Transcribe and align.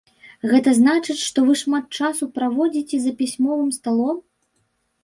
Гэта 0.51 0.71
значыць, 0.77 1.17
што 1.25 1.39
вы 1.49 1.53
шмат 1.63 1.85
часу 2.01 2.29
праводзіце 2.39 2.95
за 3.05 3.17
пісьмовым 3.21 3.71
сталом? 3.79 4.17